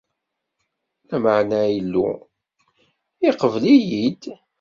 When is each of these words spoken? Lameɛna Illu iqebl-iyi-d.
Lameɛna 1.09 1.59
Illu 1.79 2.07
iqebl-iyi-d. 3.27 4.23